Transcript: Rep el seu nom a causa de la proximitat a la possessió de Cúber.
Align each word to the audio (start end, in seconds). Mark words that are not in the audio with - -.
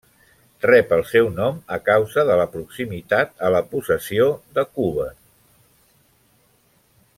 Rep 0.65 0.93
el 0.95 1.03
seu 1.09 1.27
nom 1.35 1.59
a 1.77 1.79
causa 1.89 2.23
de 2.29 2.37
la 2.41 2.47
proximitat 2.55 3.37
a 3.49 3.53
la 3.57 3.63
possessió 3.75 4.31
de 4.59 4.67
Cúber. 4.79 5.09